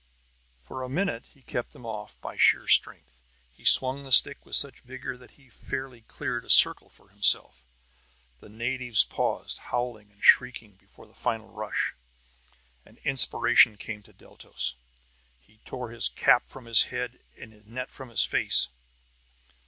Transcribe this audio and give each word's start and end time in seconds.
For 0.63 0.81
a 0.81 0.89
minute 0.89 1.27
he 1.27 1.43
kept 1.43 1.73
them 1.73 1.85
off 1.85 2.19
by 2.21 2.35
sheer 2.35 2.67
strength. 2.67 3.21
He 3.53 3.63
swung 3.63 4.01
the 4.01 4.11
stick 4.11 4.43
with 4.43 4.55
such 4.55 4.79
vigor 4.79 5.15
that 5.15 5.37
he 5.37 5.47
fairly 5.47 6.01
cleared 6.01 6.43
a 6.43 6.49
circle 6.49 6.89
for 6.89 7.09
himself. 7.09 7.63
The 8.39 8.49
natives 8.49 9.03
paused, 9.03 9.59
howling 9.59 10.11
and 10.11 10.23
shrieking, 10.23 10.71
before 10.71 11.05
the 11.05 11.13
final 11.13 11.49
rush. 11.49 11.93
An 12.83 12.97
inspiration 13.05 13.77
came 13.77 14.01
to 14.01 14.11
Deltos. 14.11 14.73
He 15.39 15.59
tore 15.65 15.91
his 15.91 16.09
cap 16.09 16.49
from 16.49 16.65
his 16.65 16.85
head 16.85 17.19
and 17.37 17.53
his 17.53 17.67
net 17.67 17.91
from 17.91 18.09
his 18.09 18.23
face. 18.25 18.69